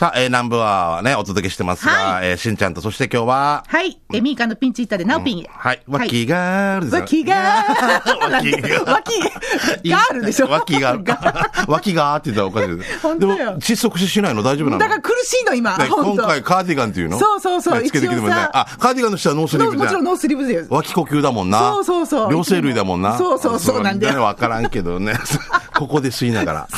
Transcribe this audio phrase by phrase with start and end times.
[0.00, 4.00] さあ、えー、南部はね、お届けしてますが、はえー、しんちゃんと、そして今日は、はい。
[4.14, 5.50] え、ミーカのピンチヒッターでナオピンへ。
[5.50, 8.32] はい、ワッキーガールですよ脇がー。
[8.32, 10.96] 脇が脇ガールでしょ脇が、
[11.68, 12.90] 脇がーって言ったらおかしいです。
[12.92, 14.78] で本当よも、窒息死しないの大丈夫なの？
[14.78, 15.76] だから苦しいの今。
[15.76, 17.18] 今回カーディガンっていうの？
[17.18, 18.34] そうそうそうねつけてきてもね。
[18.54, 19.84] あ、カーディガンの下はノースリーブじゃん。
[19.84, 20.66] もちろんノースリーブですよ。
[20.70, 21.58] 脇呼吸だもんな。
[21.58, 23.18] そうそうそう両生類だもんな。
[23.18, 25.12] そうそうそうなんだよねわからんけどね。
[25.76, 26.68] ここで吸いながら。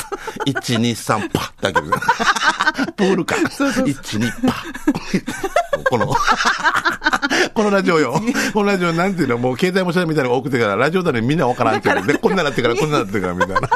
[0.45, 1.81] 1、2、3、パッだけ
[3.15, 3.23] ど。
[3.23, 3.51] プールか。
[3.51, 5.83] そうそう1、2、パッ。
[5.89, 6.07] この、
[7.53, 8.21] このラジオよ。
[8.53, 13.69] このラジオなんていうの、もう携帯もしないみたいなのが多くてから、ラジオだねみんなわからんけど、で、こんななってから、こんななってから、みたいな。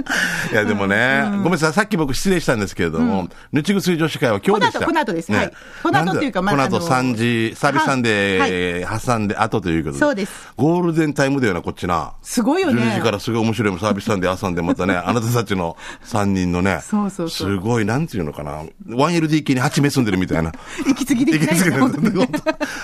[0.52, 4.80] いや、でもね、ごめんなさい、さっき僕失礼したんですけれども、ぬちぐすい女子会は今日でした。
[4.80, 5.32] この後この後です。
[5.32, 5.52] はい。
[5.82, 9.98] この後っていうかまあこの後あの3時、サービスサンデー挟んで後ということで。
[10.00, 10.32] そうです。
[10.56, 12.12] ゴールデンタイムだよな、こっちな。
[12.22, 12.82] すごいよね。
[12.82, 15.76] 12時からすごい面白いサービスサンデー挟んで、 またね、あなたたちの
[16.06, 17.48] 3人のね、そうそうそう。
[17.48, 20.52] すごい、なんていうのかな、1LDK に8名住んでるみたいな。
[20.86, 21.60] 息継ぎできない。
[21.60, 22.28] ね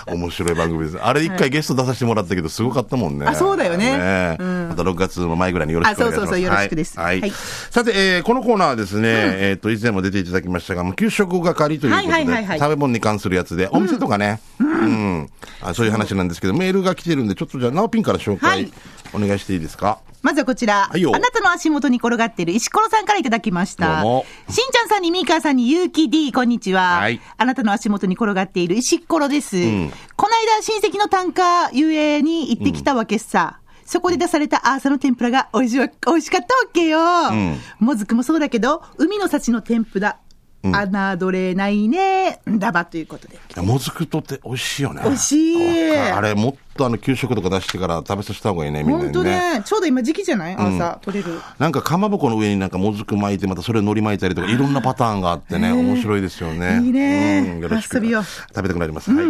[0.07, 0.99] 面白い番組です。
[1.03, 3.27] あれ一回ゲスト出させてもらったけど、すごかったもんね。
[3.27, 4.37] あそうだよね。
[4.39, 6.27] また6月の前ぐらいによろしくお願いします。
[6.27, 7.33] あそうそうそうよろしくですはい。
[7.71, 15.29] さて、えーこのコーナーはですね、えっと、以前も出ていただきましたが、給食係ということで、はいはいはいはい食べ物に関するやつで、お店とかね、うん、
[15.63, 18.73] あそういう話なんですけど、メールが来てるんで、ちょっとじゃあ、ナオピンから紹介はい、
[19.13, 19.99] お願いしていいですか？
[20.23, 20.89] まずはこちら。
[20.91, 24.03] はいよあなたの足元に転がっている石ころさんからいただきました。
[24.03, 24.23] しん
[24.71, 26.99] ちゃんさんにミーカーさんにゆうき D、こんにちは。
[26.99, 29.57] はいあなたの足元に転がっている石ころです。
[29.57, 33.60] んこの間親戚の単価ゆえに行ってきたわけさ。
[33.91, 37.33] そこで出されたアーサの天ぷらが美味しわ美味しかったわけよ。
[37.33, 40.19] んもずくもそうだけど、海の幸の天ぷら。
[40.63, 42.41] 侮れないね。
[42.47, 43.41] だばということで。
[43.63, 45.01] もずくとって美味しいよね。
[45.03, 49.13] 美味しいあれ、もっとあの、給食とか出してから食べさせた方がいいね、みんな本にね。
[49.13, 49.25] 当
[49.59, 50.55] ね、ちょうど今時期じゃない？
[50.55, 51.41] 朝、取れる。
[51.59, 56.81] なんかかまぼこの上になんかもずく巻いて、またそれを海苔巻いたりとか、いろんなパターンがあってね、面白いですよね。
[56.85, 57.95] いいねうんよろしく。
[57.97, 59.11] 遊びよ食べたくなります。
[59.11, 59.27] はい。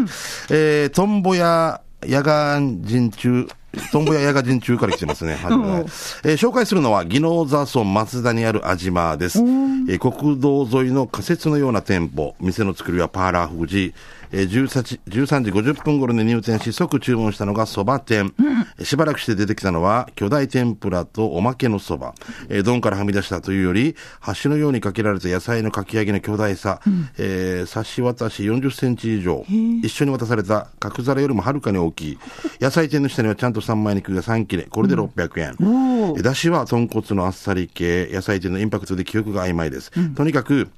[0.50, 3.48] えー、トンボや、野が人中、
[3.92, 5.34] トンボやヤガ人中から来てますね。
[5.42, 5.52] はい。
[6.24, 9.38] えー紹介するのは、技能座村松田にあるアジマです。
[9.38, 13.94] えー国道沿いの仮設のような店舗、店の作りはパーラー富士、
[14.32, 22.12] えー13時 ,13 時50分頃に入店し即注文したのが蕎麦店、えーしばらくして出てきたのは巨大天ぷらとおまけの蕎麦、
[22.48, 23.94] えー丼からはみ出したというより
[24.42, 26.80] 橋のようにかけられた野菜のかき揚げの巨大さ、
[27.18, 29.44] えー差し渡し40センチ以上。
[29.82, 32.18] 一緒に渡された角皿よりもはるかに大きい。
[32.60, 34.62] 野菜店の下にはちゃんと三枚肉が3切れ。
[34.64, 38.08] これで600円、えーだしは豚骨のあっさり系。
[38.12, 40.68] 野菜店のインパクトで記憶が曖昧です、とにかく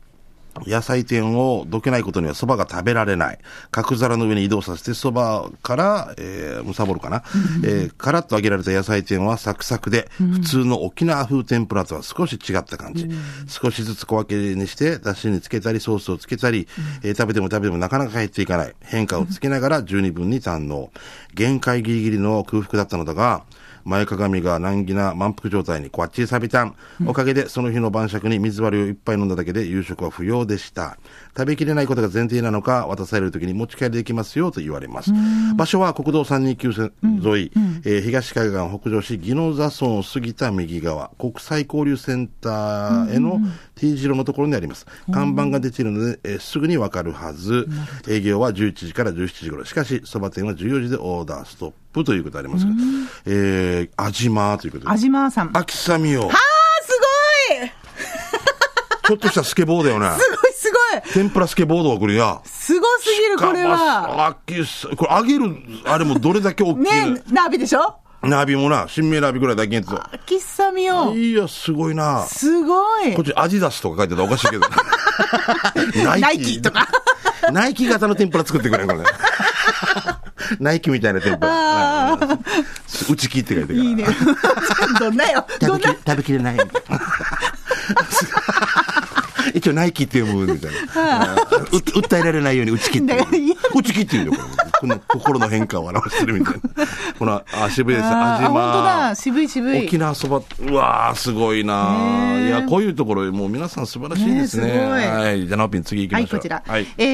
[0.67, 3.39] 野菜店をどけないことには蕎麦が食べられない。
[3.71, 7.23] 角皿の上に移動させて蕎麦から、えー、むさぼるかな。
[7.65, 13.09] えー、カラッと揚げられた野菜店はサクサクで、普通の沖縄風天ぷらとは少し違った感じ。
[13.49, 16.69] 少しずつ小分けにして、だしにつけたり、ソースをつけたり、
[17.03, 18.75] えー食べても食べてもなかなか入っていかない。
[18.81, 20.91] 変化をつけながら十二分に堪能。
[21.35, 23.45] 限界ギリギリの空腹だったのだが、
[23.84, 26.76] 前かがみが難儀な満腹状態にこっちりさびたん。
[27.06, 30.98] おかげでその日の晩酌に水割りを一杯飲んだだけで夕食は不要でした。
[31.37, 35.12] 食べきれないことが前提なのか、渡される時に持ち帰りできますよと言われます。
[35.56, 37.53] 場所は国道329線沿い、
[37.84, 43.41] えー東海岸を北上し、宜野座村を過ぎた右側、国際交流センターへの
[43.82, 44.87] T 字路のところにあります。
[45.12, 47.66] 看板が出ているので、えーすぐにわかるはず。
[48.09, 49.65] 営業は11時から17時頃。
[49.65, 52.70] しかし、蕎麦店は14時でオーダーストップということありますが、
[53.26, 54.91] えー、あじまということで。
[54.91, 55.50] あじまーさん。
[55.56, 56.22] あ秋雨よ。
[56.22, 56.31] ー、す
[57.59, 57.70] ごい
[59.04, 60.06] ちょっとしたスケボーだよね。
[60.16, 62.41] すごいすごい天ぷらスケボードが来るや。
[62.44, 64.26] すごすぎる、これは。
[64.28, 65.56] あきさこれ揚げる、
[65.87, 66.84] あれもどれだけ大きいの？
[67.14, 67.97] ねナビでしょ？
[68.22, 69.97] ナビもな、新名ナビぐらいだけんと。
[70.27, 71.15] 喫茶みよ。
[71.15, 72.25] いや、すごいな。
[72.27, 73.25] すごいこっ。
[73.25, 74.66] ちアジダスとか書いてたらおかしいけど。
[76.05, 76.88] ナイキとか。
[77.53, 79.00] ナイキ型の天ぷら作ってくれんこれ。
[80.61, 82.16] ナイキみたいな天ぷら。
[83.11, 83.88] 打ち切って書いてるから。
[83.88, 84.06] いいね。
[85.00, 85.44] どんなよ。
[85.61, 86.56] どんな食べきれ、食べきれない。
[89.55, 91.35] 一応ナイキって読むみたいな。
[91.35, 91.37] う
[91.76, 93.26] 訴えられないように打ち切って。
[93.75, 94.32] 打ち切って言うよ、
[95.08, 96.61] 心の変化を表してるみたいな。
[97.19, 98.06] この、あ、渋いです。
[98.06, 99.14] 味ま本当だ。
[99.14, 99.87] 渋い渋い。
[99.87, 101.93] 沖縄そば、うわー、すごいな
[102.38, 104.67] ねえいや、こういうところ、もう皆さん素晴らしいですね。
[104.67, 105.46] ねえすはい。
[105.46, 106.40] じゃあ、ナオピン次行きはい、ましょう。
[106.40, 106.62] こちら。
[106.67, 106.87] はい。
[106.99, 107.05] え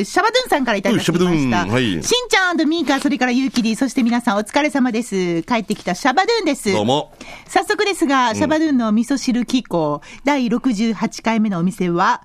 [0.00, 1.12] ー、シャバドゥンさんからいただきました。
[1.12, 5.42] うんシャバドゥンはいしんちゃんミーカー、それからユーキリ、そして皆さんお疲れ様です。
[5.42, 6.72] 帰ってきたシャバドゥンです。
[6.72, 7.12] どうも。
[7.48, 12.22] 早速ですが、シャバドゥンの味噌汁機構、第68回目のお店は、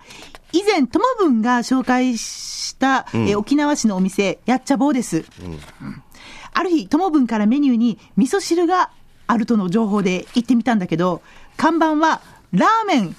[0.54, 5.26] 以前、ともぶんが紹介した、えー沖縄市のお店、やっちゃぼうです。
[6.54, 8.90] ある日、ともぶんからメニューに味噌汁が
[9.28, 11.22] あるとの情報で行ってみたんだけど、
[11.58, 12.22] 看板は、
[12.52, 13.16] ラーメン、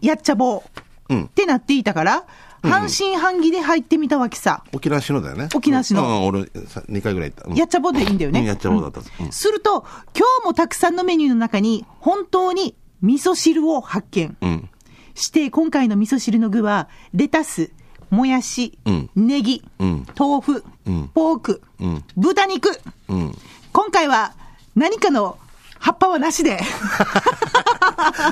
[0.00, 0.62] やっちゃぼ
[1.08, 1.14] う。
[1.14, 2.24] うんってなっていたから、
[2.62, 4.64] 半信半疑で入ってみたわけさ。
[4.72, 5.48] 沖縄市のだよね。
[5.54, 7.48] 沖縄市のうん、うん俺、さ2回ぐらい行った。
[7.48, 8.40] うんやっちゃぼでいいんだよね。
[8.40, 9.84] うんやっちゃぼだったうんすると、
[10.16, 14.36] 今日もたくさんのメニューの中に、本当に味噌汁を発見。
[14.40, 14.68] うん。
[15.16, 17.70] して、今回の味噌汁の具は、レタス、
[18.10, 22.70] もやし、うんネギ、うん豆腐、うんポーク、うん豚肉。
[23.08, 23.34] うん。
[23.72, 24.34] 今回は
[24.76, 25.38] 何かの
[25.80, 26.58] 葉っぱはなしで。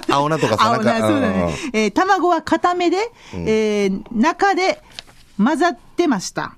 [0.08, 1.54] 青菜とかさ、青菜、そうだね。
[1.72, 2.98] えー卵は固めで、
[3.34, 4.80] えー中で
[5.36, 6.56] 混ざってました。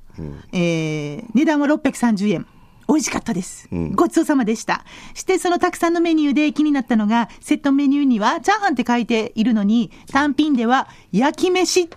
[0.52, 2.46] えー値段は630円。
[2.88, 3.68] 美味しかったです。
[3.94, 4.84] ごちそうさまでした。
[5.14, 11.88] して、そのたくさんのメニューで気になったのが、セットメニューにはチャーハンって書いているのに、単品では焼き飯っ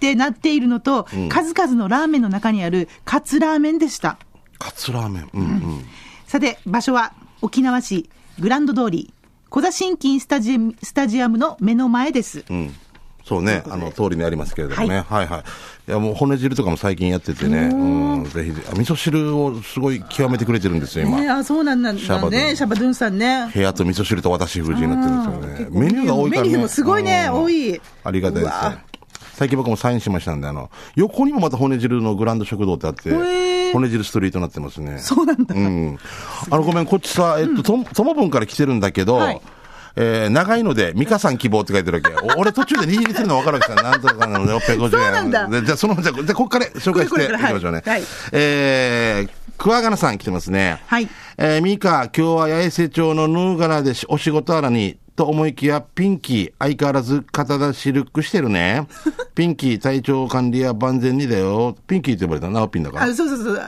[0.00, 4.18] てなっているのと、数々のラーメンの中にあるカツラーメンでした。
[4.58, 5.30] カツラーメン。
[5.34, 5.84] うんうん。
[6.26, 9.12] さて、場所は沖縄市グランド通り、
[9.48, 12.44] 小座新金スタジアムスタジアムの目の前です。
[12.50, 12.74] うん。
[13.24, 15.02] そうね、あの、通りにありますけれどもね。
[15.08, 15.40] はい、はい、
[15.88, 15.90] い。
[15.90, 21.20] や、もう骨汁とかも最近やっててね、うん、ぜひ、あ味噌汁をすごい極めてくれてるんですよ、今。
[21.20, 23.50] ね、あそうなんだシャバドゥンね、シャバドゥンさんね。
[23.54, 25.68] 部屋と味噌汁と私風になってるんですよね。
[25.70, 26.48] メニューが多いからね。
[26.48, 28.84] メニューもすごいねうん多いありがたいですね。
[29.32, 33.10] 最近僕もサインしましたんで、あの、横にもまた骨汁のグランド食堂ってあって
[33.72, 34.98] 骨汁ストリートになってますね。
[34.98, 35.54] そうなんだ。
[35.54, 35.98] うん。
[36.50, 39.40] あの、ごめん、こっちさ、えっと、とも、ともぶんから来てるんだけど、はい
[39.96, 42.14] えー、長いので、ミカさん希望って書いてるわけ。
[42.36, 45.64] お俺途中で握りするの分かるわけさ、なんとかなので650円。
[45.64, 47.82] じゃあ、その、じゃあ、じゃあここから紹介していきましょうね。
[47.84, 48.02] はいはい
[48.32, 50.82] えー、桑名さん来てますね。
[50.86, 51.08] はい
[51.38, 58.88] えー、ミカ、今日は八重瀬町のヌーガラでしお仕事あらに、と思いきや、ピンキー、相変わらず肩出しルックしてるね。
[59.34, 61.76] ピンキー、体調管理や万全にだよ。
[61.86, 63.14] ピンキーって呼ばれたナオピンだからあ。
[63.14, 63.54] そうそうそう。
[63.54, 63.60] ね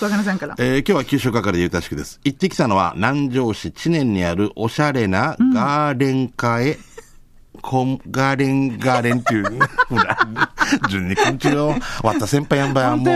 [0.00, 0.54] 若菜さんから。
[0.58, 2.20] えー今日は九州係でゆたしくです。
[2.24, 6.95] 行ってきたのは南城市知念にあるおしゃれなガーレンカへ、コン
[8.10, 9.44] ガーレンガーレンっていう、
[9.88, 10.18] ほら、
[10.88, 11.74] 順にこんちよ。
[12.02, 13.00] わった先輩やんばやん。
[13.00, 13.10] も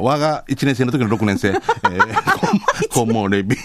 [0.00, 3.56] う、我が1年生の時の6年生、えー、コンモレビ、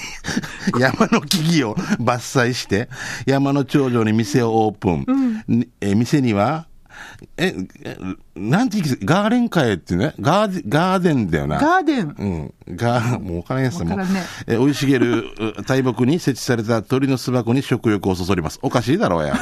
[0.80, 2.90] 山の木々を伐採して、
[3.26, 5.44] 山の頂上に店をオープン。
[5.48, 6.68] にえー店には、
[7.38, 7.54] え、
[7.84, 7.98] え
[8.36, 11.60] なんて言うガーレンカエってね、ガーデガーデンだよな。
[11.60, 12.54] ガーデン。
[12.68, 12.76] うん。
[12.76, 14.02] が、もうお金ですもん。
[14.48, 18.60] え、生い茂るう大木に設置された鳥の巣箱に食欲をそそります。
[18.62, 19.36] おかしいだろうや。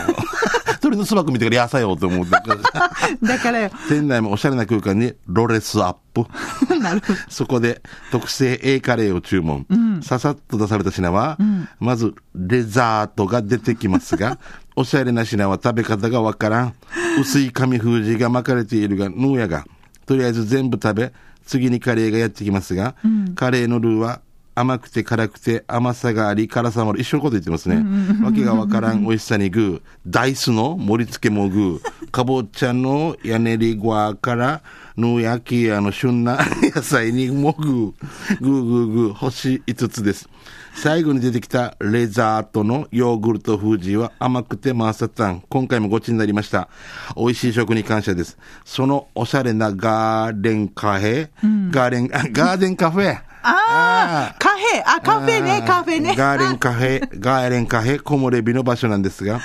[0.89, 2.31] 鳥の巣箱見てから野菜をと思って。
[3.21, 3.69] だからよ。
[3.87, 6.25] 店内もおしゃれな空間にロレスアップ。
[6.81, 7.19] なるほど。
[7.29, 7.81] そこで
[8.11, 9.65] 特製 A カレーを注文。
[10.01, 11.37] ささっと出された品は、
[11.79, 14.39] まずレザートが出てきますが、
[14.75, 16.73] おしゃれな品は食べ方がわからん。
[17.21, 19.65] 薄い紙封じが巻かれているが、ヌーヤが、
[20.05, 21.13] とりあえず全部食べ、
[21.45, 22.95] 次にカレーがやってきますが、
[23.35, 24.21] カレーのルーは
[24.59, 26.99] 甘くて辛くて甘さがあり辛さもある。
[26.99, 27.77] 一緒のこと言ってますね。
[28.21, 29.81] わけがわからん美味しさにグー。
[30.05, 32.11] ダイスの盛り付けもグー。
[32.11, 34.61] かぼちゃの屋根りごわから、
[34.97, 36.39] ぬやきやの旬な
[36.75, 37.93] 野菜にもグー。
[38.41, 39.13] グーグーグー。
[39.13, 40.27] 星5つです。
[40.75, 45.43] 最後に出てきたレザートのヨーグルト風ジは甘くてマーサタン。
[45.47, 46.67] 今回もごちになりました。
[47.15, 48.37] 美味しい食に感謝です。
[48.65, 51.29] そのおしゃれなガーデンカフェ、
[51.71, 53.28] ガーデン、あガーデンカフェ。
[53.41, 56.15] ああ、カフェ、あ、カフェね、カフェね。
[56.15, 59.39] ガーレンカフェ、ガーレンカフェ、木漏れ日の場所なんですが、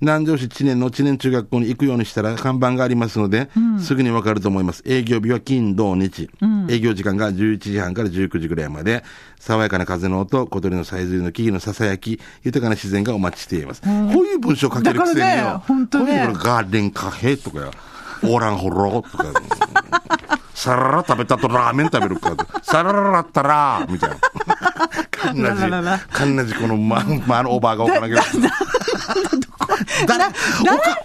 [0.00, 3.50] 南城市知念の知念中学校に行くようにしたら看板がありますので、
[3.80, 4.82] すぐにわかると思います。
[4.86, 6.30] 営業日は金、土、日。
[6.68, 9.02] 営業時間が11時半から19時ぐらいまで、
[9.40, 13.82] 爽やかな風の音、小鳥のさえずりの木々のささやき、豊かな自然がお待ちしています。
[13.82, 13.92] こう
[14.26, 15.62] いう文章書けるくせにだからねよ。
[15.66, 17.70] 本当ねガーレンカフェとかよ、
[18.22, 19.24] オーランホロとか。
[20.60, 22.36] サララ食べたとラーメン食べるか。
[22.62, 24.16] サラララったらみたいな。
[25.10, 28.22] かんなじららら、かんなじこのま、まあのおばあがわからんけど。
[30.06, 30.32] だなお
[30.76, 30.98] か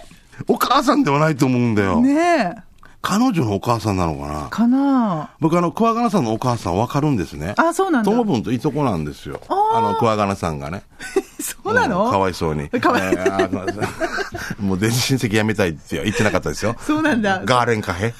[0.46, 2.02] お母さんではないと思うんだよ。
[2.02, 2.65] ねえ。
[3.02, 4.48] 彼女のお母さんなのかな？
[4.48, 5.30] かな？
[5.38, 7.54] 僕あの、桑名さんのお母さんわかるんですね。
[7.56, 9.40] あそうなんだ友分といとこなんですよ。
[9.48, 10.82] あの、桑名さんがね。
[11.38, 12.68] そうなの、んかわいそうに。
[12.80, 13.66] かわいえーあの
[14.66, 16.74] もう、親戚辞めたいって言ってなかったですよ。
[16.80, 18.12] そうなんだガーレンカフェ。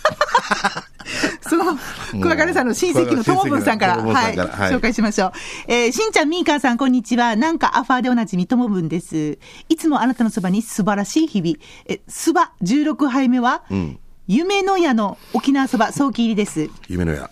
[1.48, 1.76] その、
[2.20, 5.32] 桑原さんの親戚のともぶんさんから、はい、はい紹介しましょう。
[5.68, 7.36] えーしんちゃん、みーかーさん、こんにちは。
[7.36, 9.38] なんかアファーでおなじみともぶんです。
[9.68, 11.54] いつもあなたのそばに素晴らしい日々。
[11.86, 16.68] え、そば16杯目は、ん夢の屋の沖縄そば早期入りです。
[16.88, 17.30] 夢の屋。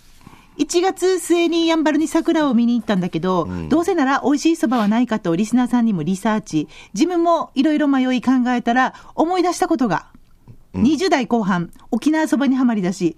[0.59, 6.69] 1月末にやんばるに桜を見に行ったんだけど、どうせなら美味しいそばはないかとリスナーさんにもリサーチ。
[6.93, 10.07] 自分もいろいろ迷い考えたら思い出したことが、
[10.75, 13.17] 20代後半、沖縄そばにはまりだし、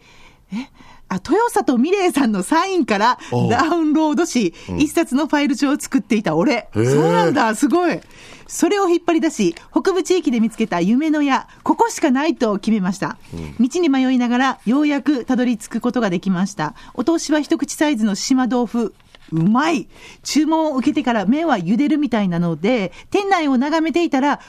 [1.08, 3.18] あ、豊里美玲さんのサインから
[3.50, 6.68] ダウンロードし、一冊のファイル帳を作っていた俺。
[6.74, 8.00] そうなんだ、すごい。
[8.48, 13.18] それを引っ張り出し、北部地域で見つけた夢の屋、ここしかないと決めました。
[13.60, 16.74] 道に迷いながら、ようやくたどり着くことができました。
[16.94, 18.94] お通しは一口サイズの島豆腐。
[19.32, 19.88] うまい
[20.22, 24.40] 注文を受けてから麺は茹でるみたいなので、店内を眺めていたら、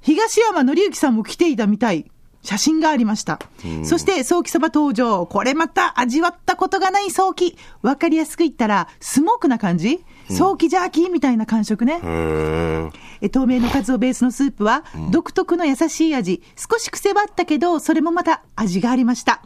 [0.00, 2.10] 東山紀之さんも来ていたみたい。
[2.46, 3.40] 写真がありました。
[3.84, 5.26] そして、ソーキそば登場。
[5.26, 7.58] これまた味わったことがないソーキ。
[7.82, 10.04] わかりやすく言ったら、スモークな感じ？
[10.30, 12.00] ソーキジャーキーみたいな感触ね。
[13.20, 16.42] え透明のカツオベースのスープは、独特の優しい味。
[16.56, 19.42] 少し癖はあったけど、それもまた味がありました。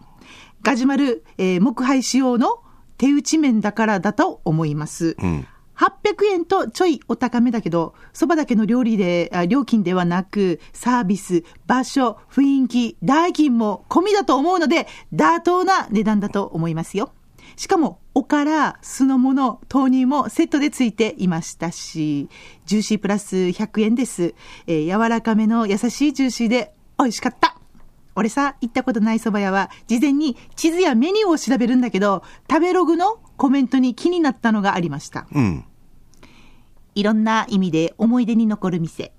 [0.62, 2.60] ガジュマル、えー木灰仕様の
[2.98, 5.16] 手打ち麺だからだと思います。
[5.22, 5.46] ん
[5.80, 17.14] 800円とちょいお高めだけど、そばだけの料理で、料金ではなく、サービス、場所、雰囲気、代金も込みだと思うので、妥当な値段だと思いますよ。
[17.56, 22.28] しかも、おから、酢の物、豆乳もセットでついていましたし、
[22.66, 24.34] ジューシープラス100円です。
[24.66, 27.56] えー柔らかめの優しいジューシーで美味しかった。
[28.16, 35.26] 俺さ、行ったことない蕎麦屋は、事前に地図やメニューを調べるんだけど、食べログのコメントに気になったのがありました。
[35.32, 35.64] うん。
[36.94, 39.12] いろんな意味で思い出に残る店。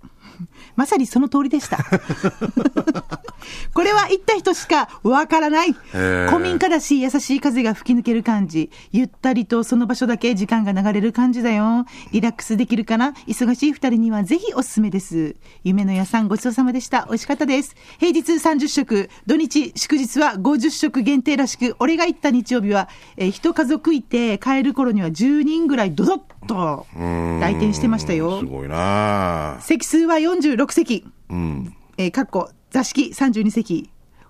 [0.75, 1.78] まさにその通りでした。
[3.74, 5.70] これは行った人しかわからない。
[5.94, 8.70] ー古民家らしい優しい風が吹き抜ける感じ。
[8.92, 11.86] ゆったりとその場所だけ時間が流れる感じだよ。
[12.12, 13.13] リラックスできるかな？
[13.28, 15.36] 忙しい二人にはぜひおすすめです。
[15.63, 17.06] 夢の屋さんごちそうさまでした。
[17.08, 17.75] 美味しかったです。
[18.00, 26.22] 平日30食、土日祝日は50食限定らしく、俺が行った日曜日は、えー一家族いて帰る頃には10人ぐらいドドッ
[26.53, 26.86] と
[27.39, 28.46] 来店してましたよす。
[28.46, 31.05] ごいな席数は46席。
[31.29, 31.75] うん。
[31.98, 33.89] えー、かっこ座敷32席。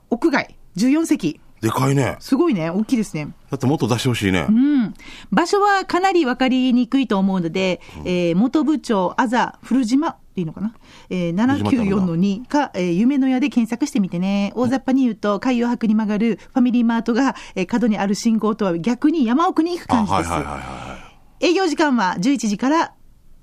[0.09, 1.39] 屋外14席。
[1.61, 2.17] でかいね。
[2.19, 2.71] すごいね。
[2.71, 3.29] 大きいですね。
[3.51, 4.47] だってもっと出してほしいね。
[4.49, 4.93] うん。
[5.31, 10.73] 場所はかなり分かりにくいと思うので、えー元部長、あざ、古島っていいのかな
[11.11, 14.51] えー、794の2か、えー夢の屋で検索してみてね。
[14.55, 20.29] 大雑把に言うと、海洋博に曲がるファミリーマートが、えー角にある信号とは逆に山奥に行くあ、感じです。
[20.31, 21.10] はいはいはいは
[21.41, 22.93] 営業時間は11時から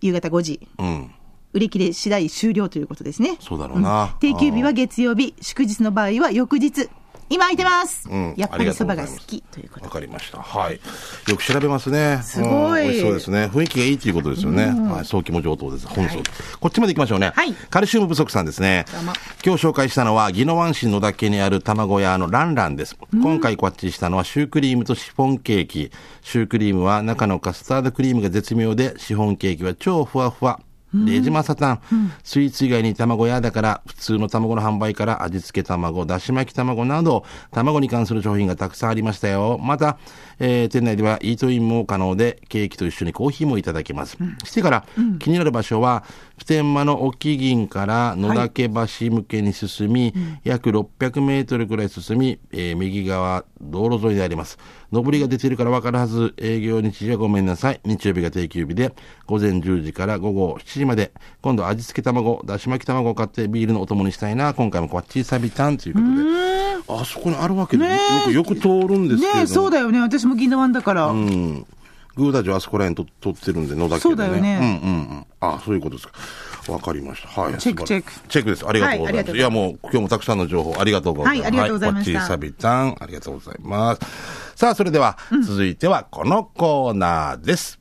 [0.00, 0.52] 夕方5時。
[0.54, 0.68] い。
[0.78, 1.10] うん。
[1.52, 3.36] 売り切れ次第終了ということですね。
[3.40, 6.88] そうだろうな定休日は月曜日、祝日の場合は翌日。
[7.30, 8.08] 今空いてます。
[8.10, 9.90] うんやっぱありりそばが好きということわ。
[9.90, 10.38] かりました。
[10.38, 10.80] はい。
[11.28, 12.20] よく調べますね。
[12.22, 13.50] すごいうん美味しそうですね。
[13.52, 14.66] 雰囲気がいいということですよね。
[14.66, 15.04] はい。
[15.04, 15.86] 早期も上等です。
[15.86, 16.16] 本草、
[16.58, 17.32] こっちまで行きましょうね。
[17.34, 18.86] はいカルシウム不足さんですね。
[19.44, 22.96] 今日紹介したのは、宜野湾市野田家にある卵屋のランランです。
[23.12, 25.90] 今回こっちしたのはシュークリームとシフォンケーキ。
[26.22, 30.60] シュークリームは中のカスタードクリームが絶妙で、シフォンケーキは超ふわふわ。
[30.94, 31.80] レジマサタン、
[32.24, 39.58] スイーツ以外に卵屋だから、普通の卵の販売から味付け卵、だし巻き卵など、卵に関する商品がたくさんありましたよ。
[39.62, 39.98] また、
[40.38, 44.16] えー店内ではイートインも可能で、ケーキと一緒にコーヒーもいただけます。
[44.44, 44.84] してから、
[45.18, 46.04] 気になる場所は、
[46.38, 50.14] 普天間の沖銀から野田家橋向けに進み、
[50.44, 54.58] 約600メートルくらい進み、えー右側、道路沿いであります。
[54.90, 57.80] 上りが出てるから分かるはず、営業日時はごめんなさい。
[57.84, 58.94] 日曜日が定休日で、
[59.26, 64.54] 午前10時から午後7時まで、今度味付け卵、だし巻き卵を買ってビールのお供にしたいな。
[64.54, 67.00] 今回もこっちサビタンということで。
[67.00, 69.34] あそこにあるわけで、ねえよく、よく通るんですけれども。
[69.34, 70.00] ねえ、そうだよね。
[70.00, 71.06] 私も銀座湾だから。
[71.06, 71.66] うん。
[72.16, 74.00] グーダジョあそこら辺と撮ってるんで、野田家でね。
[74.00, 75.26] そうだよねうんうんうん。
[75.40, 76.14] あそういうことですか。
[76.68, 77.28] わかりました。
[77.28, 77.58] はい。
[77.58, 78.66] チェックチェックチェックです。
[78.66, 79.30] ありがとうございます。
[79.30, 81.44] はいや、もう、今日もたくさんの情報ありがとうございます。
[81.44, 84.00] はいありがとうございましたこっちサビタン、ありがとうございます。
[84.56, 87.78] さあ、それでは、続いてはこのコーナーです。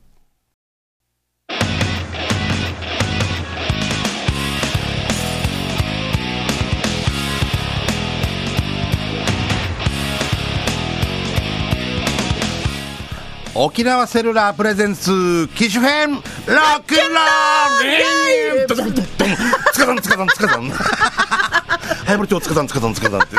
[13.60, 18.66] 沖縄セルラープレゼンツ機種編ロックンロール!
[18.68, 18.94] ドドン!
[18.94, 19.36] ドンドン
[19.72, 19.84] つか?
[19.86, 20.16] さんつか?
[20.16, 20.48] さんつか?
[20.48, 22.54] さんハイブル町つか?
[22.54, 22.80] さんつか?
[22.80, 23.10] さんつか?
[23.10, 23.36] さんって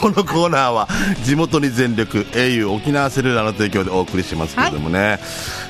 [0.00, 0.88] このコーナーは
[1.24, 5.18] 地元に全力 au 沖縄セルラーの提供でお送りしますけれどもね、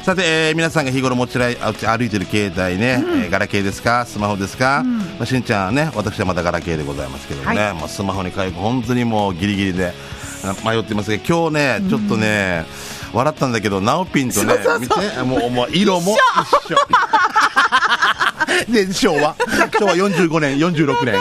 [0.05, 4.07] さて、えー皆さんが日頃持ち歩いてる携帯ね、えーガラケーですか?
[4.07, 9.93] スマホですか、まあ、しんちゃんはね私はまだガラケーでございますけどもね、はいまあ、スマホに変え本当にもうギリギリで
[10.45, 12.65] あ迷ってますけど今日ねちょっとね、
[13.12, 16.17] 笑ったんだけどナオピンとね見てもうもう色も
[16.67, 16.76] 一緒。
[18.73, 19.37] で昭和。
[19.79, 21.19] 昭和45年46年。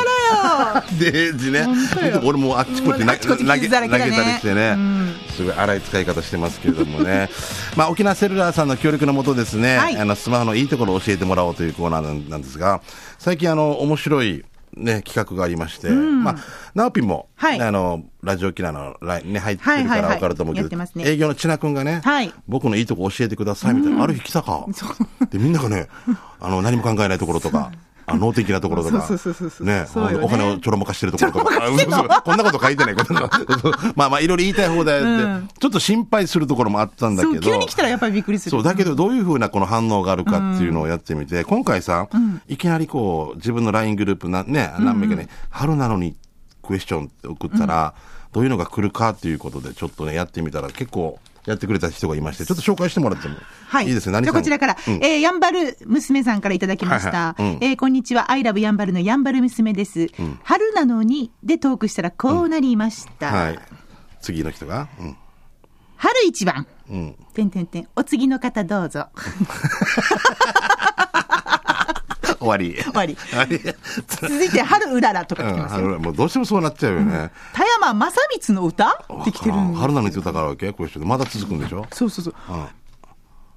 [0.99, 1.67] ででね
[2.23, 4.75] 俺もあっちこっち投げ投げたりしてね、
[5.35, 7.29] すごい荒い使い方してますけれどもね、
[7.75, 9.97] まあ、沖縄セルラーさんの協力のもとですね、はい。
[9.97, 12.81] あのスマホのいいところを教えてもらおうというコーナーなんですが
[13.17, 14.45] 最近あの面白い
[14.75, 16.35] ね、企画がありまして、まあ、
[16.73, 17.61] ナオピも、はい。
[17.61, 20.01] あの、ラジオキラのラインね、入ってるからはいはい。
[20.01, 20.87] はい分かると思うけど、ね。
[20.97, 22.33] 営業の千奈君がね、はい。
[22.47, 24.65] 僕のいいとこ教えてくださいみたいな、ある日来たか。
[25.31, 25.87] で、みんながね、
[26.39, 27.71] あの、何も考えないところとか、
[28.09, 29.07] あの、能的なところとか、
[29.61, 29.85] ね、
[30.21, 32.95] お金をちょろまかしてるところとか、こんなこと書いてない。
[32.95, 33.13] こと。
[33.95, 38.51] まあまあ、いろいろ言いたい放題やって、ちょっと心配するところもあったんだけど、急に来たらやっぱりびっくりする。
[38.51, 42.07] そう、だけどどういうふうなこの反応があるかっていうのをやってみて、今回さ、
[42.47, 46.15] いきなりこう、自分の LINE グループな、ね、何名かね、春なのに
[46.63, 47.93] クエスチョンって送ったら、
[48.31, 53.35] どういうのが来るかっていうことで、ちょっとね、やってみたら結構、やってくれた人がいまして、ちょっと紹介してもらっても
[53.67, 53.87] はい。
[53.87, 57.33] いいですね、何じゃこちらから、うんえーやんばる娘さんからいただきました。
[57.33, 58.31] はいはいうんえーこんにちは。
[58.31, 60.07] アイラブやんばるのやんばる娘です。
[60.43, 63.31] 春なのにでトークしたらこうなりました。
[63.31, 63.59] はい。
[64.21, 65.17] 次の人が、うん。
[65.97, 66.67] 春一番。
[66.89, 67.15] うん。
[67.33, 67.87] てんてんてん。
[67.95, 69.07] お次の方どうぞ。
[72.39, 72.75] 終わり。
[72.81, 73.15] 終わり。
[74.07, 75.87] 続いて、春うららとかうん来てますよ。
[75.87, 77.31] 春もうどうしてもそうなっちゃうよね。
[77.53, 78.89] 田山正光の歌？
[79.21, 81.85] って来てるん春なの歌からわけこういう人でまだ続くんでしょ？
[81.91, 82.33] そうそうそう。
[82.49, 82.65] うん。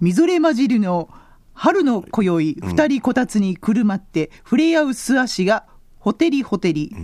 [0.00, 1.08] みぞれ混じりの
[1.54, 5.64] 春の今宵、二人こたつにくるまって、触れ合う素足が、
[5.98, 6.94] ほてりほてり。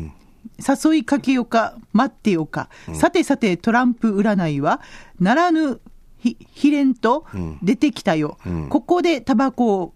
[0.59, 2.71] 誘いかけよか、待ってよか。
[2.95, 4.81] さてさて、トランプ占いは、
[5.21, 5.81] ならぬ、
[6.19, 7.27] ひ、ひれんと、
[7.63, 8.39] 出てきたよ。
[8.71, 9.95] ここでタバコを、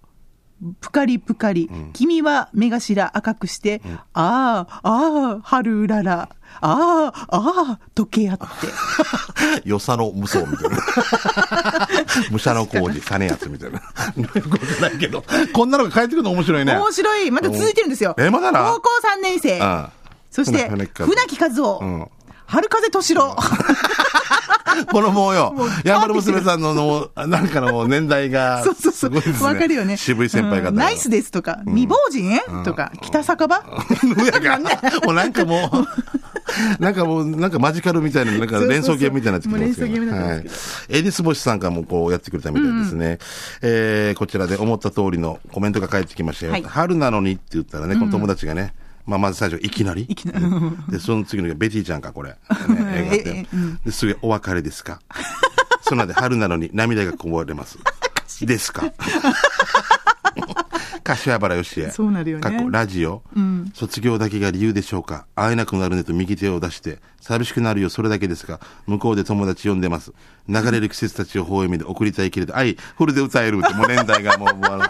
[0.80, 6.28] ぷかりぷかり、君は目頭赤くして、ああ、ああ、春うらら、
[6.60, 8.46] ああ、ああ、溶け合って。
[9.68, 10.78] よさの無双みたいな。
[12.30, 13.78] 武者の工事、さねやつみたいな。
[13.78, 15.24] よくわからないけど。
[15.52, 16.76] こんなのが返ってくるの面白いね。
[16.76, 17.30] 面白い。
[17.30, 18.14] まだ続いてるんですよ。
[18.18, 18.88] えまだな高校
[19.18, 19.58] 3年生。
[19.58, 19.88] うん
[20.30, 21.78] そして、船木和夫船木和夫。
[21.82, 22.08] うん
[22.52, 23.34] 春風敏郎。
[24.92, 25.54] このもうよ、
[25.84, 29.08] ヤンバル娘さんのの、なんかの年代が、 そうそうそう。
[29.08, 29.46] すごいですね。
[29.46, 29.96] わかるよね。
[29.96, 32.38] 渋い先輩方ナイスですとか、未亡人？
[32.64, 33.62] とか、北酒場？
[35.04, 35.86] もうなんかもう、
[36.82, 40.14] なんかもう、なんかマジカルみたいな、なんか連想ゲームみたいになってきてますけど。
[40.14, 40.46] はい。
[40.90, 43.18] エディス・ボシさんからもこうやってくれたみたいですね。
[43.62, 46.52] えー、こちらで思った通りのコメントが返ってきましたよ。
[46.52, 48.74] はい春なのにって言ったらね、この友達がね、
[49.06, 50.02] まあ、まず最初、いきなり。
[50.02, 50.46] いきなり
[50.92, 52.30] で、その次のがベティちゃんか、これ。
[52.30, 52.36] ね、
[52.68, 53.46] 映画えで。
[53.84, 55.00] で、すぐお別れですか？
[55.82, 57.78] その後、春なのに涙がこぼれます。
[58.46, 58.92] ですか？
[61.04, 61.90] 柏原よしえ。
[61.90, 63.22] そうなるよね過去ラジオ、
[63.74, 65.26] 卒業だけが理由でしょうか？
[65.34, 70.12] 会えなくなるねと右手を出して、寂しくなるよ、それだけですが、向こうで友達呼んでます。
[70.48, 74.80] 流れる季節たちを微笑みで送りたいけれど、愛、フルで歌えるって、もう年代がもう、もう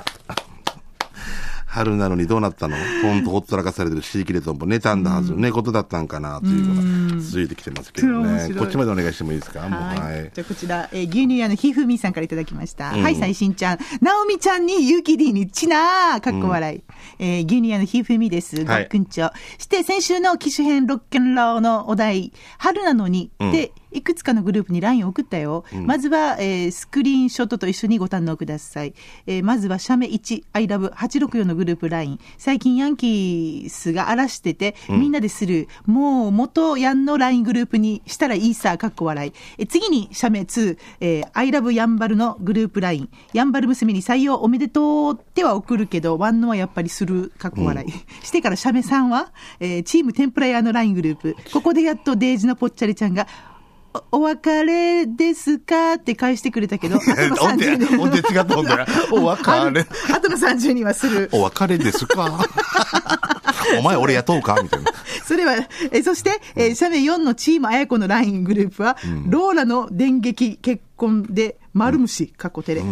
[1.72, 2.76] 春なのにどうなったの？
[3.02, 8.54] ほんとほっとらかされてる尻切れとんぼ、寝たんだはず、寝言だったんかな、というのが続いてきてますけどね。
[8.58, 9.60] こっちまでお願いしてもいいですか？
[9.60, 9.70] はい。
[9.98, 10.30] はい。
[10.34, 12.90] じゃあこちら、えー牛乳屋のひふみさんからいただきました。
[12.90, 13.78] はい、最新ちゃん。
[14.02, 16.82] なおみちゃんにゆうきりにちなーかっこ笑い。
[17.18, 18.64] えー牛乳屋のひふみです。
[18.64, 19.30] ごはいっくんちょ。
[19.58, 25.64] して、先週の機種編ロッケンローのお題、春なのに、で、いくつかのグループに LINE を送ったよ。
[25.84, 28.94] まずは、えースクリーンショットと一緒にご堪能ください。
[29.26, 32.18] えーまずは、写メ1、ILOVE864 のグループ LINE。
[32.38, 39.32] 最近ヤンキースが荒らしてて、みんなでする、もう元ヤンの LINE グループにしたらいいさ、かっこ笑い。
[39.58, 43.08] えー次に、写メ2、えー、ILOVE ヤンバルのグループ LINE。
[43.32, 48.24] ヤンバル娘に採用おめでとうっては送るけど、ワンのはやっぱりする、かっこ笑い。
[48.24, 51.36] してから、写メ3は、えーチーム天ぷら屋の LINE グループ。
[51.52, 53.26] ここでやっとデイジのぽっちゃりちゃんが、
[54.10, 55.94] おお別れですか？
[55.94, 58.84] って返してくれたけど、あとの音程、30人音程違った音程。
[59.12, 59.86] お別れ。
[60.14, 61.28] あとの30人はする。
[61.32, 62.38] お別れですか？
[63.78, 64.58] お前俺雇うか？
[64.62, 64.90] みたいな。
[65.24, 65.54] それは、
[65.90, 68.96] えそして、えー、写メ4のチームあやこの LINE グループは、
[69.28, 72.82] ローラの電撃結婚で丸虫、かっこテレ。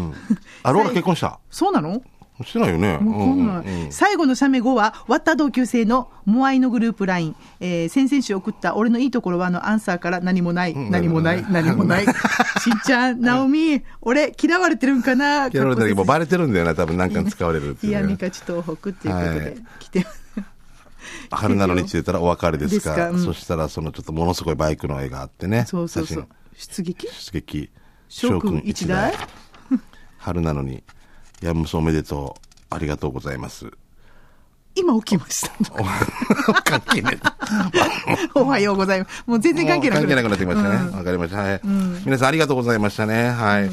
[0.62, 1.38] あ、ローラ結婚した？
[1.50, 2.02] そうなの？
[2.44, 2.98] してないよね。
[2.98, 7.34] もうこんなんうん最後の写メ5は、終わった同級生のモアイのグループ LINE。
[7.60, 12.04] えー先々週送った俺のいいところはのアンサーから何もない、何もない、何もない。
[12.62, 15.48] しんちゃん、ナオミ、俺嫌われてるんかな？
[15.48, 18.16] 嫌われたけど、もうかっバレてるんだよな、多分何かに使われるっていうね。
[18.18, 20.20] 三勝東北っていうことはいで来てます。
[21.32, 23.10] 春なのにって言ったらお別れですか？
[23.10, 25.64] うんそしたら、そのちょっとものすごいバイクの絵があってね。
[25.66, 26.26] そうそうそう
[26.56, 26.74] 写。
[26.76, 27.06] 出撃？
[27.08, 27.70] 真出撃。
[28.08, 29.14] 翔くん一台
[30.18, 30.82] 春なのに、
[31.40, 32.50] やむそおめでとう。
[32.70, 33.70] ありがとうございます。
[34.74, 35.50] 今起きました。
[36.62, 37.18] 関係ない。
[38.34, 39.24] おはようございます。
[39.26, 40.96] もう全然関係なくもう関係なくなってきましたね。
[40.96, 41.38] わ、かりました。
[41.38, 41.60] はい、
[42.04, 43.30] 皆さんありがとうございましたね。
[43.30, 43.70] はい。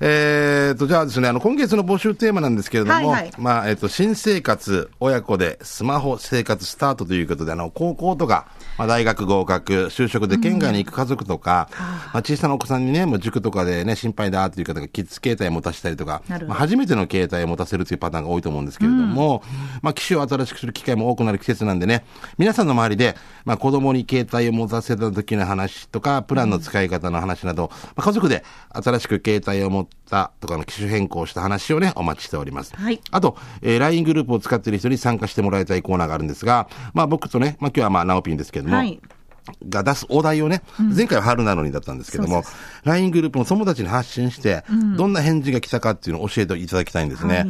[0.00, 8.46] えーと、じゃあですね、あの、今月の募集テーマなんですけれども、はいはいまあ、えっ、と、新生活、親子でスマホ生活スタートということで、あの、高校とか、
[8.78, 11.68] まあ、大学合格、就職で県外に行く家族とか、
[12.12, 19.42] まあ、小さなお子さんにね、もう塾とかでね、心配だっていう方がキッズ携帯を持たせたりとか、まあ、初めての携帯を持たせるというパターンが多いと思うんですけれども、
[19.82, 22.04] まあ、機種を新しくする機会も多くなる季節なんでね、
[22.38, 32.74] 皆さんの周りで、まあ、子供に携帯を持たせた時の話とか、プランの使い方の話など、まあ、家族で新しく携帯を持ったとかの機種変更した話をね、お待ちしております。
[32.74, 33.00] はい。
[33.10, 39.00] あと、えー LINE グループを使っている人に参加してもらいたいコーナーがあるんですが、まあ僕とね、まあ今日はまあナオピンですけれども、はい。
[39.68, 40.62] が出すお題をね、
[40.96, 42.44] 前回は春なのにだったんですけども、
[42.84, 44.64] LINE グループの友達に発信して、
[44.96, 47.44] どんな返事が来たかっていうのを教えていただきたいんですね。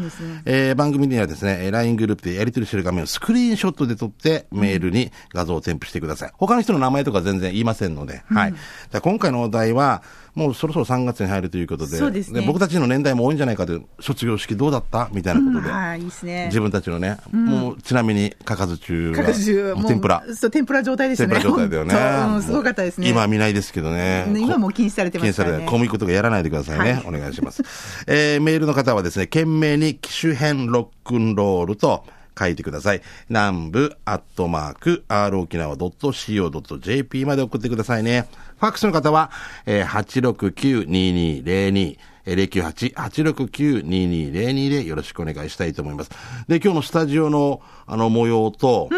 [0.44, 6.32] えー番組にはですね、えー LINE グループでやり取りしてる画面をスクリーンショットで撮って、メールに画像を添付してください。
[6.34, 8.52] 他の人の名前とか全然言いませんので、はい。
[8.52, 10.02] じゃあ今回のお題は、
[10.34, 15.08] もうそろそろ3月に入るということで、そうですね僕たちの年代も多いんじゃないかという、卒業式どうだった？
[15.12, 15.70] みたいなことで。
[15.70, 16.46] はい、いいですね。
[16.46, 20.24] 自分たちのね、もうちなみに、かかず中は、各種、もう天ぷら。
[20.34, 21.34] そう、天ぷら状態でしたね。
[21.34, 23.08] 天ぷら状態だよねうん、すごかったですね。
[23.08, 24.26] 今は見ないですけどね。
[24.26, 26.94] ね今もう禁止されてますね禁止されて小麦粉とかやらないでくださいね。
[26.94, 27.62] はいお願いします。
[28.06, 32.04] えー、メールの方はですね、懸命に機種編ロックンロールと
[32.38, 33.02] 書いてください。
[33.28, 38.26] 南部アットマーク、r 沖縄 .co.jp まで送ってくださいね。
[38.58, 39.30] ファックスの方は、
[39.66, 41.42] えー、869-2202。
[41.46, 46.10] えー098-869-2202でよろしくお願いしたいと思います。
[46.48, 48.88] で、今日のスタジオの、あの、模様と、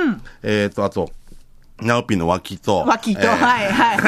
[0.42, 1.10] えっ、と、あと、
[1.80, 3.98] ナオピの脇と、脇と、えーはい、はい。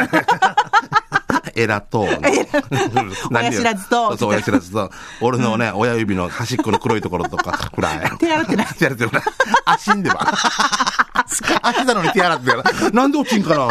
[1.58, 2.06] エラと、
[3.32, 4.90] 親知らずとそう親知らずと、
[5.20, 8.18] 俺のね、親指の端っこの黒いところとか、くら い。
[8.18, 9.22] 手洗ってない手洗ってない。
[9.64, 10.32] 足んでば。
[11.62, 12.92] 足なのに手洗ってない。
[12.92, 13.66] なんで落ちんかな？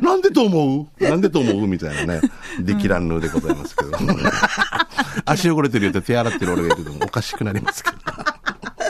[0.00, 1.04] なんでと思う？
[1.04, 1.66] なんでと思う？
[1.66, 2.20] みたいなね。
[2.60, 3.98] できらんぬでございますけど。
[5.26, 7.96] 足汚れてるよって手洗ってる俺が言っててもおかしくなりますけど。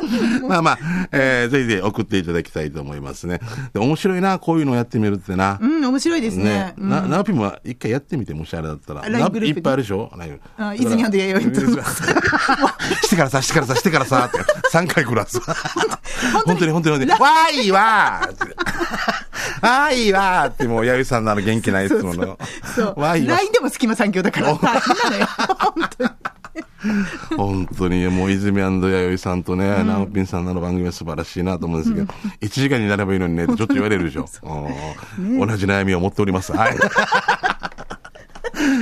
[0.48, 0.78] まあまあ、
[1.12, 3.40] えー、ぜひぜひ送っていただきたいと思いますね。
[3.72, 5.58] で面白いな、こういうのやってみるってな。
[5.60, 6.74] うん、面白いですねね。
[6.78, 9.08] うんな、ナオピも一回やってみて、もしあれだったら。
[9.08, 11.60] にいっぱいあるでしょ ?LINE あ泉アンド弥生と
[13.06, 14.38] してからさ、してからさ、してからさ、って
[14.72, 15.40] 3回くらす。
[15.40, 15.54] 本
[16.46, 16.58] 当に？
[16.58, 17.10] 本当に本当に。
[17.10, 18.58] わーいわー
[19.60, 22.38] わーいわーってもう、弥生さんのあの元気ないいつもの。
[22.74, 23.00] そう。
[23.00, 25.26] わーいわ LINE でも隙間産業だから大変なのよ。
[25.26, 26.10] 本当に。
[27.36, 32.06] 本当に、もう、泉弥生さんとね、ナオピンさんの番組は素晴らしいなと思うんですけど、
[32.40, 34.28] 1時間になればいいのにね、ってちょっと言われるでしょ。
[35.18, 36.52] うん同じ悩みを持っております。
[36.52, 36.76] はい。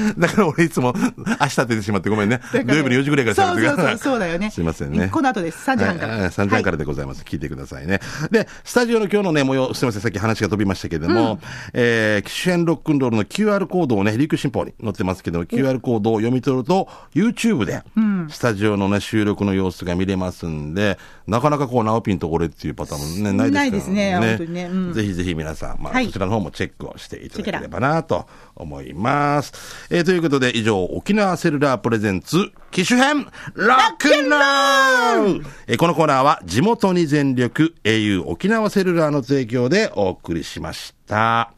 [0.19, 2.41] だから俺いつも明日出てしまってごめんね。
[2.53, 3.77] 土曜日の4時ぐらいから喋ってください。
[3.77, 4.51] そうそうそうそうだよね。
[4.51, 5.09] すいませんね。
[5.13, 5.69] この後です。
[5.69, 6.13] 3時半から。
[6.15, 7.23] はいはい3時半からでございます。
[7.23, 8.01] 聞いてくださいね。
[8.31, 11.39] で、スタジオの今日のね、模様、すいません、さっき話が飛びましたけれども、
[11.73, 17.83] えー、機種編ロックンロールの QR コードをね、リーク新報に載ってますけど、QR コードを読み取ると、YouTube で、
[18.31, 24.17] スタジオのね、収録の様子が見れますんで、なかなかこう、ナオピンと俺っていうパターンもね、ないですからないですね。
[24.19, 24.65] 本当にね。
[24.65, 24.93] うん。
[24.93, 26.07] ぜひぜひ皆さん、まあ、はい。
[26.07, 29.53] こちらの方もチェックをしていただければなと思います。
[29.89, 41.53] えーということで、以上、沖縄セルラープレゼンツ、機種編、ロックンロールえーこのコーナーは、地元に全力、au 沖縄セルラーの提供でお送りしました。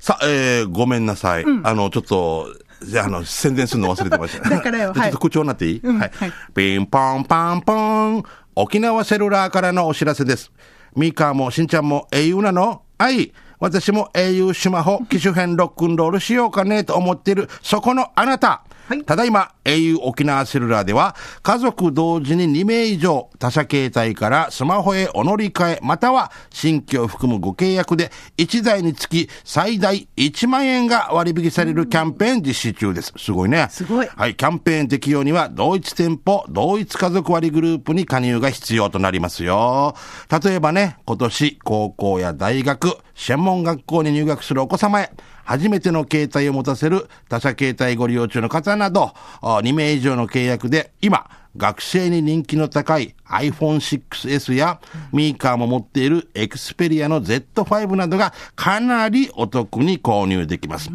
[0.00, 1.44] さあ、えー、ごめんなさい。
[1.62, 2.48] あの、ちょっと、
[2.82, 4.50] じゃあ、あの、宣伝するの忘れてました。
[4.50, 6.12] だからよちょっはいと口調になっていい、はいはい。
[6.54, 8.22] ピンポンパンポン。
[8.56, 10.50] 沖縄セルラーからのお知らせです。
[10.96, 12.82] ミカもしんちゃんも au なの？
[12.98, 13.32] はい。
[13.58, 18.62] 私も au スマホ機種編ロックンロールしようかねと思っている、そこのあなた。
[18.88, 33.12] はいただいま au 沖縄セルラーでは家族同時に2名以上他社携帯からスマホへお乗り換えまたは新規を含むご契約で1台につき最大1万円が割引されるキャンペーン実施中です。
[33.16, 33.68] すごいね。
[33.70, 39.94] すごいはい、キャンペーン適用には、同一店舗、同一家族割グループに加入が必要となりますよ。
[40.42, 45.10] 例えばね、今年、高校や大学、専門学校に入学するお子様へ、
[45.46, 54.78] 初めての携帯を持たせる他社携帯ご利用中の方など、2名以上の契約で、今、学生に人気の高い iPhone6S や
[55.10, 60.90] ミーカーも持っている Xperia の Z5 などがかなりお得に購入できます。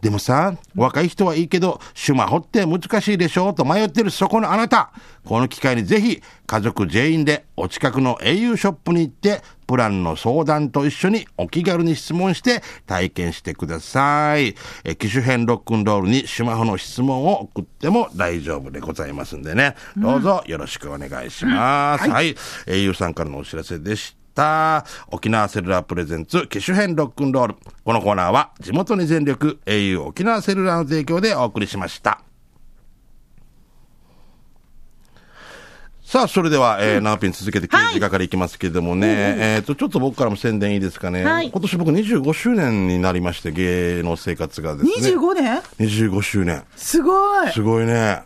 [0.00, 4.90] でもさ、若い人はいいけど、スマホって難しいでしょと迷ってるそこのあなた。
[5.22, 14.54] この機会にぜひ家族全員でお近くの au ショップに行ってプランの相談と一緒にお気軽に質問して体験してください。
[14.84, 19.74] え機種編ロックンロールにスマホの質問を送っても大丈夫でございますんでね。
[19.96, 22.08] どうぞよろしくお願いします。
[22.08, 22.34] はい、
[22.66, 24.26] au さんからのお知らせでした。
[24.26, 24.84] した。
[25.10, 27.54] 沖縄セルラープレゼンツ、機種編ロックンロール。
[27.82, 32.25] このコーナーは、地元に全力、au 沖縄セルラーの提供でお送りしました。
[36.16, 41.22] さあ、それでは、えー、ナーピン続けて刑事係いきますけれどもね、えっ、と、ちょっと僕からも宣伝いいですかね。
[41.22, 45.14] はい今年僕25周年になりまして、芸能生活がですね。
[45.14, 46.64] 25年？25周年。
[46.74, 47.52] すごい。
[47.52, 48.22] すごいね。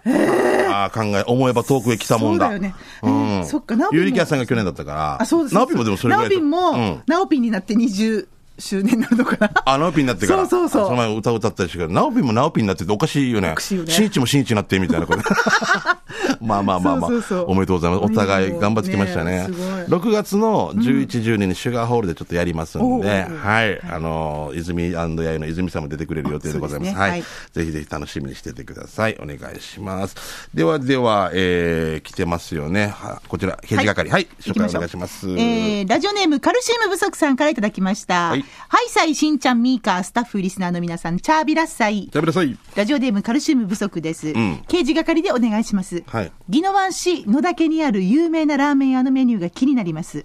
[0.71, 2.51] ああ、考え、思えば遠くへ来たもんだ。
[2.51, 3.13] そうだよねうん。
[3.13, 5.23] えーそっかナオピンもゆりきやさんが去年だったから。
[5.23, 5.55] あ、そうです。
[5.57, 7.03] ナオピンもでもそれぐらいだナオピンも、うん。
[7.09, 8.29] ナオピンになって20
[8.61, 9.51] 周年になるのかな？
[9.65, 10.47] あ、ナオピンになってから。
[10.47, 13.53] そうそうそうあその前歌歌ったりしてから、ナオピンもナオピンになってておかしいよね。
[13.53, 15.23] おかしいよね新一も新一になってみたいなこと。
[16.41, 17.11] まあまあまあまあ
[17.47, 18.05] おめでとうございます。
[18.05, 19.31] お互い頑張ってきましたね。
[19.31, 23.81] ねすごい6月の11、12にシュガーホールでちょっとやりますんで、はい。
[23.83, 26.95] あの、泉やいの泉さんも出てくれる予定でございます。
[26.95, 29.19] はい、ぜひぜひ楽しみにしててください。
[29.21, 30.17] お願いします。
[30.55, 32.89] ではでは、えー、来てますよね。
[32.89, 34.11] はこちら、刑事係。
[34.11, 34.27] はい。
[34.41, 35.29] 紹介お願いします。
[35.31, 38.15] えー、ラジオネームカルシウム不足さんからいただきました。
[38.15, 38.45] ははいい。
[38.69, 42.09] はいさい、しんちゃん、ミーカー、スタッフ、リスナーの皆さん、チャービラッサイ。
[42.11, 42.57] じゃあ、ください。
[42.77, 44.33] ラジオネームカルシウム不足です。
[44.33, 46.03] ん刑事係でお願いします。
[46.07, 50.25] はい宜野湾市野岳にある有名なラーメン屋のメニューが気になります。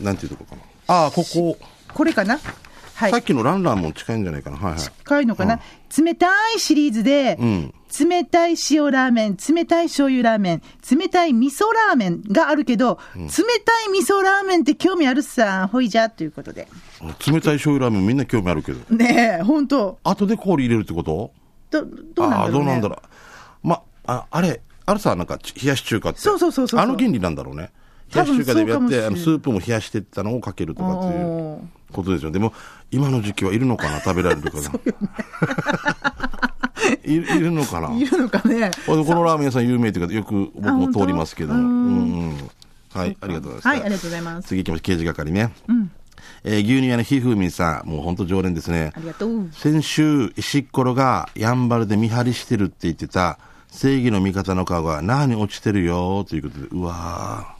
[0.00, 0.62] なんていうとこかな。
[0.86, 1.56] ああ、ここ。
[1.92, 2.38] これかな？
[2.94, 3.22] はいさっ。
[3.22, 4.56] きのランランも近いんじゃないかな。
[4.56, 4.80] はいはい。
[4.80, 5.60] 近いのかな、
[5.96, 16.68] 冷たいシリーズで、ん冷たい塩ラーメン、冷たい醤油ラーメン、冷たい味噌ラーメンがあるけど、冷たい味噌ラーメンって興味あるさ、ほいじゃということで。
[17.00, 18.96] 冷たい醤油ラーメンみんな興味あるけど。
[18.96, 21.32] ねえ、本当後で氷入れるってこと？
[21.70, 23.02] ど、どうなんだろう、ね、ああ、どうなんだろ
[23.64, 23.68] う。
[23.68, 26.20] ま、あ、あれ、あれさ、なんか、ち冷やし中華って。
[26.20, 27.70] そうそうそうそうあの原理なんだろうね。
[28.12, 31.60] 冷やし中華でやって、あのスープも冷やしてったのをかけるとかっていう
[31.92, 32.30] ことですよ。
[32.30, 32.52] でも、
[32.90, 34.00] 今の時期はいるのかな？
[34.00, 34.70] 食べられるかな？
[37.04, 37.94] いるいるのかな？
[37.94, 38.70] いるのかね。
[38.86, 41.60] このラーメン屋さん有名というか、よく僕も通りますけども。
[41.60, 42.50] うんうん
[42.92, 43.68] はい、ありがとうございます。
[43.68, 44.48] はい、ありがとうございます。
[44.48, 44.82] 次行きます。
[44.82, 45.52] 刑事係ね。
[46.44, 49.00] えー牛乳屋のひふみんさん、もう本当常連ですねあ。
[49.00, 49.48] りがとう。
[49.52, 53.38] 先週、石っころがやんばるで見張りしてるって言ってた、
[53.68, 57.53] 正義の味方の顔が何に落ちてるよということで、うわー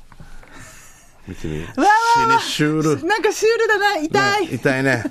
[1.27, 1.63] 見てみ。
[1.63, 3.07] わーシュール。
[3.07, 4.47] なんかシュールだな、痛い。
[4.49, 5.05] ね痛いね。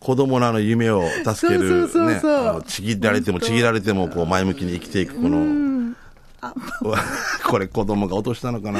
[0.00, 1.88] 子供のあの夢を助ける。
[1.88, 5.68] そうそうそうそうねちぎられてもちぎられてもこう前向きに生きていくこの。
[7.48, 8.78] これ子供が落としたのかな。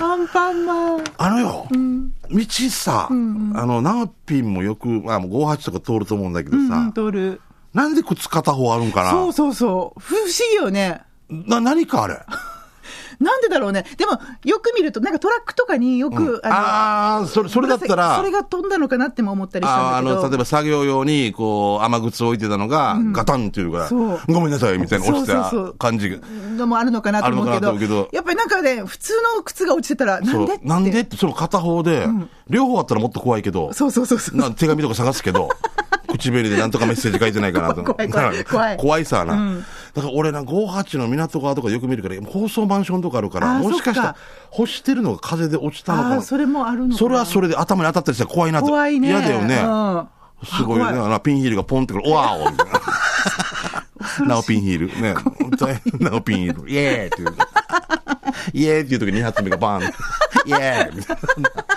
[0.00, 1.04] アンパンマン。
[1.18, 7.40] あのよ、道さ、あの、ナーピンもよく、まあ、もう58とか通ると思うんだけどさ、うん。
[7.74, 10.00] なんで靴片方あるんかなそうそうそう。
[10.00, 11.02] 不思議よね。
[11.28, 12.20] な、何かあれ。
[13.20, 13.84] なんでだろうね。
[13.96, 14.12] でも、
[14.44, 20.22] よく見ると、なんかトラックとかによく、あの、ああ、それ、それだったら、それが飛んだのかなっても思ったりしたんだけど。
[20.22, 26.18] の、例えば作業用に、こう、雨靴を置いてたのが、ガタンっていうから、そうごめんなさい、みたいな落ちた感じが。
[26.56, 30.66] のもあるのかなと思うけどけどやっぱりなんかね、普通の靴が落ちてたら、なんでって。
[30.66, 32.06] なんでって、その片方で、
[32.48, 34.36] 両方あったらもっと怖いけど、そうそうそうそう。
[34.36, 35.48] な手紙とか探すけど、
[36.18, 37.82] 唇でなんとかメッセージ書いてないかなと。
[37.84, 39.58] 怖い怖い 怖い怖いさな。
[39.94, 44.16] だから俺な、58の港川とかよく見るから、高層マンションとかあるから、もしかしたら
[44.50, 48.66] 干してるのが風で落ちたのかそれもあるのそれはそれで頭に当たったりしたら怖いなと。
[48.66, 49.08] 怖いね。
[49.08, 49.56] 嫌だよね。
[49.56, 50.08] うん
[50.44, 50.84] すごいね。
[50.84, 52.10] あのピンヒールがポンってくる。
[52.10, 52.80] わーおみたいな。
[54.26, 55.00] ナオピンヒール。
[55.00, 55.14] ね。
[55.14, 56.70] 本当にナオピンヒール。
[56.70, 57.36] イエーっていう。
[58.52, 59.92] イエーっていう時に2発目がバーン。
[60.46, 61.16] イエーみたい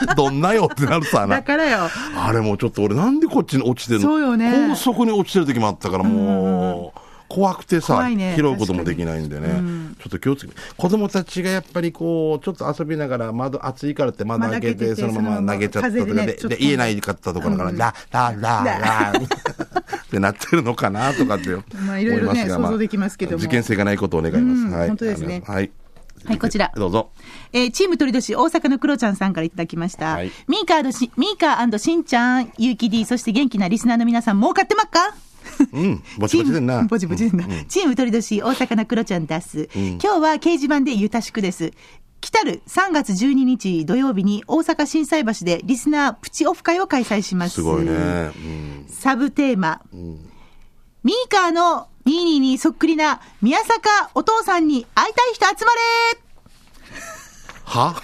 [0.08, 0.15] な。
[0.15, 1.43] どんなよってなるさなだ。
[1.43, 1.89] からよ。
[2.15, 9.48] あれもうちょっと俺なんでこっちに落ちてんのそうよね高速に落ちてる時もあったからもう、怖くてさ、ね拾うこともできないんでね。
[10.00, 10.60] ちょっと気をつけて。
[10.78, 19.13] 子供たちがやっぱりこう、ちょっと遊びながら窓、暑いからって窓開けて、そのまま投げちゃったとかで、風で言えないかったところから、ラ、ラ、ラ、ラ、
[20.08, 21.84] ってなってるのかなとかって思いますが。
[21.86, 24.62] まあいろいろね想像できますけども事件性がないことを願います。
[24.62, 24.88] うんはい。
[24.88, 25.72] 本当ですねはい。
[26.28, 27.10] はいこちら どうぞ。
[27.54, 30.13] えーチーム鳥年大阪のクロちゃんさんからいただきました。
[30.13, 35.16] はいミーカーし、ミーカーしんちゃん、ゆうき D、そして元気なリスナーの皆さん、儲かってまっか？
[35.72, 36.04] うん。
[36.18, 36.74] ぼちぼちでんな。
[36.76, 37.46] チームぼちぼちでんな。
[37.68, 39.70] チーム鳥年大阪のクロちゃんです。
[39.74, 41.72] 今日は掲示板でゆたしくです。
[42.20, 47.56] 来たる3月12日土曜日に大阪心斎橋でリスナープチオフ会を開催します。
[47.56, 47.92] すごいね。
[47.92, 48.86] うん。
[48.90, 49.82] サブテーマ。
[49.94, 55.80] ミーカーのニーニーにそっくりな宮坂お父さんに会いたい人集まれ
[57.65, 57.96] は？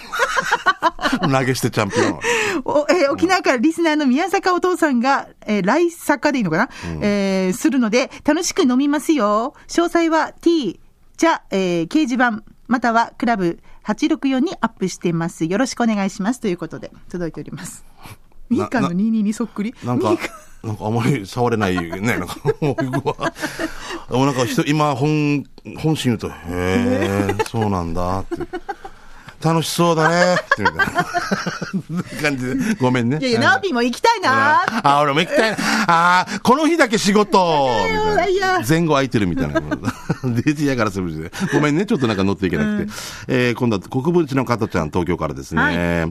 [1.40, 2.20] 投げしてチャンピオン。
[2.66, 6.68] おえー沖縄からリスナーの宮坂お父さんが、えー来坂でいいのかな、
[7.00, 9.54] えーするので、楽しく飲みますよ。
[9.68, 10.78] 詳細は T、
[11.16, 15.46] じゃ、えー掲示板、またはクラブ864にアップしています。
[15.46, 16.40] よろしくお願いします。
[16.40, 17.84] ということで、届いております。
[18.50, 19.74] ミーカーの22にそっくり？
[19.82, 20.14] なんか
[20.64, 22.00] なんかあまり触れないね。
[22.18, 23.32] なんか、もう僕は。
[24.10, 25.44] でもなんか人、今、本、
[25.78, 28.36] 本心言うと、へえ、そうなんだって。
[29.44, 30.34] 楽しそうだね。
[30.34, 30.84] ってみたいな
[32.22, 32.74] 感じで。
[32.80, 33.18] ごめんね。
[33.20, 35.56] いやいや、ナオピーも行きたいなーあ、俺も行きたいな。
[35.86, 38.60] あーこの日だけ仕事みたいな。
[38.66, 39.60] 前後空いてるみたいな。
[40.44, 41.30] デジやからするで。
[41.52, 42.92] ごめんね、ちょっとなんか乗っていけなくて。
[43.28, 45.62] えー今度は国分寺の加トちゃん、東京からですね。
[45.62, 46.06] はいえ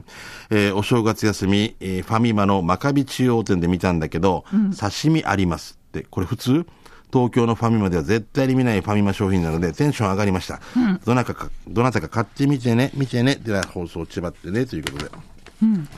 [0.50, 4.44] ーお正月休み、えーファミマのマカビ中央店で見たんだけど、
[4.78, 6.06] 刺身ありますって。
[6.10, 6.66] これ普通？
[7.14, 10.60] 東京のファミマでは絶対に見ないファミマ商品なのでテンション上がりました。
[11.04, 13.36] どなたか、どなたか買ってみてね、見てね。
[13.36, 15.10] では放送ちばってね、ということで。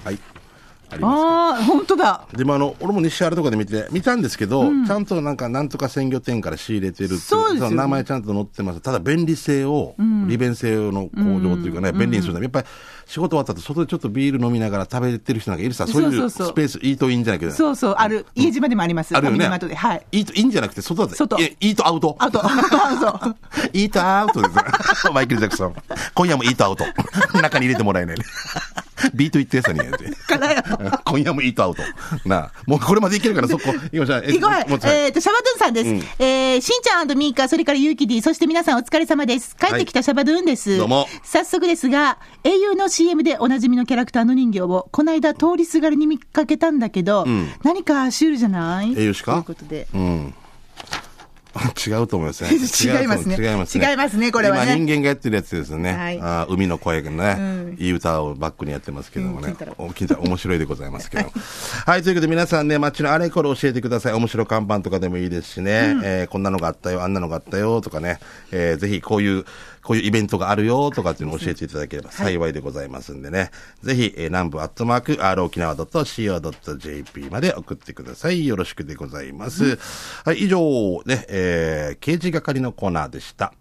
[0.04, 0.18] はい。
[0.90, 2.26] ありますああ、本当だ。
[2.32, 8.80] でもあの、俺も西原とかで見て、見たんですけど、ちゃんとなんか、なんとか鮮魚店から仕入れてるっていうそうですよねの名前ちゃんと載ってます。
[8.80, 9.94] ただ便利性を、
[10.26, 12.66] 利便性の向上というかね、便利にするためやっぱり
[13.06, 18.26] 仕事終わった後、外でちょっとビール飲みながら食べてる人なんかいるさ、そういうスペース、イートインじゃなくて、そうそう、ある。
[18.34, 19.16] 家島でもあります。
[19.16, 19.46] あるよね。
[19.46, 20.06] はい。
[20.12, 21.14] イートインじゃなくて、外だ。
[21.14, 22.16] 外イートアウト。
[22.18, 22.50] あと、そう。
[23.72, 24.54] イートアウトです。
[25.12, 25.74] マイケル・ジャクソン。
[26.14, 26.84] 今夜もイートアウト。
[27.40, 28.24] 中に入れてもらえないね。
[29.14, 30.10] ビートイットやさにやって。
[30.26, 30.62] からよ。
[31.04, 31.82] 今夜もイートアウト。
[32.24, 34.24] なあ、もうこれまでいけるから、そこ、行きましょう。
[34.26, 36.06] えいこうえっ、と、シャバドゥンさんです。
[36.18, 39.54] えー、しんちゃんミーカ、それからユーキディ、そして皆さんお疲れ様です。
[39.56, 40.78] 帰ってきたシャバドゥンです。
[40.78, 47.26] どうも早速ですが、英雄の CM でおなじみのキャラクターの人形を、この間通りすがりに見かけたんだけど、
[47.62, 48.94] 何かシュールじゃない？
[48.96, 49.32] 英雄しか？
[49.32, 49.86] ということで。
[49.94, 50.34] うん。
[51.86, 52.50] 違うと思いますね。
[53.00, 53.90] 違いますね違いますね。
[53.90, 55.92] 違いますねこれはね今人間がやってるやつですよね。
[55.92, 59.74] はいあー海の声がね、うんいい歌をバックにやってますけどもねうん金太郎。
[59.78, 61.30] お金太郎面白いでございますけど。
[61.86, 64.12] はい、ということで皆さんね、街のあれこれ教えてください。
[64.14, 65.96] 面白看板とかでもいいですしね。
[66.02, 68.18] えーこんなのがあったよ、あんなのがあったよとかね。
[68.52, 69.44] えーぜひこういう、
[69.86, 73.52] こういうイベントがあるよとかっていうのを教えていただければ幸いでございますんでね。
[73.84, 78.44] ぜひ、えー南部アットマーク、r 沖縄 .co.jp まで送ってください。
[78.44, 79.78] よろしくでございます。
[80.24, 83.52] はい、以上、ね、えー刑事係のコーナーでした。